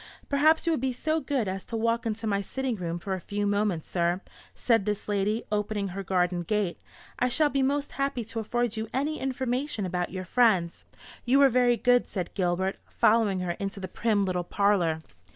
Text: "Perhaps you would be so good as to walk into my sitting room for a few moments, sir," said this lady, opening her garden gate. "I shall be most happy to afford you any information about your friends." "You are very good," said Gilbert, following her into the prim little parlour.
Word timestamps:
"Perhaps 0.29 0.65
you 0.65 0.73
would 0.73 0.81
be 0.81 0.93
so 0.93 1.19
good 1.19 1.47
as 1.47 1.63
to 1.65 1.77
walk 1.77 2.07
into 2.07 2.25
my 2.25 2.41
sitting 2.41 2.75
room 2.75 2.97
for 2.97 3.13
a 3.13 3.19
few 3.21 3.45
moments, 3.45 3.87
sir," 3.87 4.19
said 4.55 4.83
this 4.87 5.07
lady, 5.07 5.43
opening 5.51 5.89
her 5.89 6.01
garden 6.01 6.41
gate. 6.41 6.79
"I 7.19 7.29
shall 7.29 7.49
be 7.51 7.61
most 7.61 7.91
happy 7.91 8.23
to 8.25 8.39
afford 8.39 8.75
you 8.77 8.87
any 8.95 9.19
information 9.19 9.85
about 9.85 10.09
your 10.09 10.25
friends." 10.25 10.85
"You 11.23 11.39
are 11.43 11.49
very 11.49 11.77
good," 11.77 12.07
said 12.07 12.33
Gilbert, 12.33 12.77
following 12.87 13.41
her 13.41 13.51
into 13.59 13.79
the 13.79 13.87
prim 13.87 14.25
little 14.25 14.43
parlour. 14.43 15.01